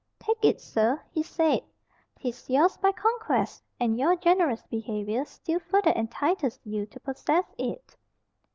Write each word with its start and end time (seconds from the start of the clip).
"Take 0.19 0.43
it, 0.43 0.59
sir," 0.59 0.99
he 1.11 1.21
said; 1.21 1.61
"'tis 2.19 2.47
yours[Pg 2.49 2.71
62] 2.71 2.79
by 2.81 2.91
conquest, 2.91 3.61
and 3.79 3.99
your 3.99 4.15
generous 4.15 4.63
behavior 4.65 5.25
still 5.25 5.59
further 5.59 5.91
entitles 5.91 6.59
you 6.63 6.87
to 6.87 6.99
possess 7.01 7.45
it." 7.59 7.95